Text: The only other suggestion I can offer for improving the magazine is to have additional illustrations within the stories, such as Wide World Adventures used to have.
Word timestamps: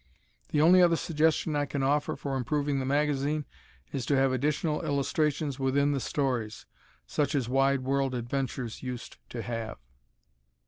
The 0.49 0.61
only 0.61 0.81
other 0.81 0.95
suggestion 0.95 1.55
I 1.55 1.67
can 1.67 1.83
offer 1.83 2.15
for 2.15 2.35
improving 2.35 2.79
the 2.79 2.87
magazine 2.87 3.45
is 3.91 4.03
to 4.07 4.15
have 4.15 4.31
additional 4.31 4.81
illustrations 4.83 5.59
within 5.59 5.91
the 5.91 5.99
stories, 5.99 6.65
such 7.05 7.35
as 7.35 7.47
Wide 7.47 7.81
World 7.81 8.15
Adventures 8.15 8.81
used 8.81 9.17
to 9.29 9.43
have. 9.43 9.77